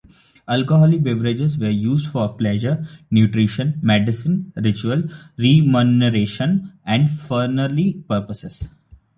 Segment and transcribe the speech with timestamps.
[0.47, 5.03] Alcoholic beverages were used for pleasure, nutrition, medicine, ritual,
[5.37, 8.67] remuneration and funerary purposes.